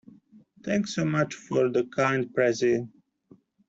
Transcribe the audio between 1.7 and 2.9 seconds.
kind pressie.